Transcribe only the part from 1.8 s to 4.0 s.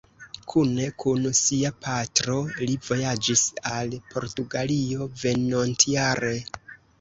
patro, li vojaĝis al